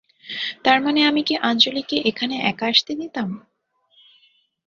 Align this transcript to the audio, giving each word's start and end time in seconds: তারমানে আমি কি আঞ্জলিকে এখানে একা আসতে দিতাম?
তারমানে 0.63 1.01
আমি 1.03 1.21
কি 1.23 1.35
আঞ্জলিকে 1.41 1.97
এখানে 2.05 2.35
একা 2.43 2.65
আসতে 2.67 2.91
দিতাম? 2.95 3.29